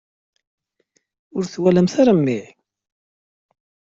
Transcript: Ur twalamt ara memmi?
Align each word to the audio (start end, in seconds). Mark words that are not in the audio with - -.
Ur 1.35 1.43
twalamt 1.53 1.93
ara 2.01 2.13
memmi? 2.15 2.41